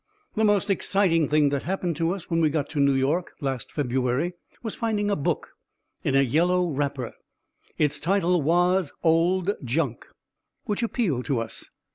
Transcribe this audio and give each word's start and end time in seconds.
The 0.33 0.43
most 0.43 0.71
exciting 0.71 1.29
thing 1.29 1.49
that 1.49 1.61
happened 1.61 1.95
to 1.97 2.11
us 2.15 2.27
when 2.27 2.41
we 2.41 2.49
got 2.49 2.67
to 2.69 2.79
New 2.79 2.95
York 2.95 3.33
last 3.39 3.71
February 3.71 4.33
was 4.63 4.73
finding 4.73 5.11
a 5.11 5.15
book 5.15 5.51
in 6.03 6.15
a 6.15 6.23
yellow 6.23 6.71
wrapper. 6.71 7.13
Its 7.77 7.99
title 7.99 8.41
was 8.41 8.91
"Old 9.03 9.51
Junk," 9.63 10.07
which 10.65 10.81
appealed 10.81 11.25
to 11.25 11.37
us. 11.39 11.69